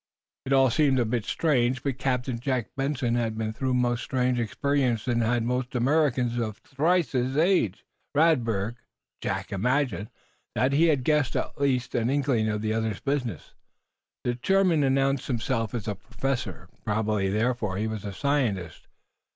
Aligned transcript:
It 0.47 0.51
all 0.53 0.71
seemed 0.71 0.97
a 0.97 1.05
bit 1.05 1.25
strange, 1.25 1.83
but 1.83 1.99
Captain 1.99 2.39
Jack 2.39 2.71
Benson 2.75 3.13
had 3.13 3.37
been 3.37 3.53
through 3.53 3.75
more 3.75 3.97
strange 3.97 4.39
experiences 4.39 5.05
than 5.05 5.21
had 5.21 5.43
most 5.43 5.75
Americans 5.75 6.39
of 6.39 6.59
twice 6.63 6.73
or 6.73 6.75
thrice 6.75 7.11
his 7.25 7.37
age. 7.37 7.85
Besides, 8.15 8.39
as 8.41 8.41
he 8.41 8.41
walked 8.41 8.43
beside 8.43 8.43
Herr 8.43 8.43
Professor 8.43 8.45
Radberg 8.49 8.75
Jack 9.21 9.51
imagined 9.51 10.09
that 10.55 10.73
he 10.73 10.85
had 10.87 11.03
guessed 11.03 11.35
at 11.35 11.61
least 11.61 11.93
an 11.93 12.09
inkling 12.09 12.49
of 12.49 12.63
the 12.63 12.73
other's 12.73 12.99
business. 12.99 13.53
The 14.23 14.33
German 14.33 14.81
had 14.81 14.87
announced 14.87 15.27
himself 15.27 15.75
as 15.75 15.87
a 15.87 15.93
professor; 15.93 16.67
probably, 16.83 17.29
therefore, 17.29 17.77
he 17.77 17.85
was 17.85 18.03
a 18.03 18.11
scientist. 18.11 18.87